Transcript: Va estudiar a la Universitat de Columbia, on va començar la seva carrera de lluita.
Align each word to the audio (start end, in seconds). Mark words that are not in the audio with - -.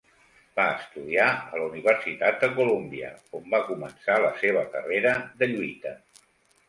Va 0.59 0.63
estudiar 0.75 1.25
a 1.33 1.59
la 1.59 1.67
Universitat 1.73 2.41
de 2.45 2.49
Columbia, 2.57 3.11
on 3.41 3.45
va 3.55 3.61
començar 3.71 4.17
la 4.25 4.33
seva 4.41 4.65
carrera 4.77 5.17
de 5.43 5.51
lluita. 5.57 5.95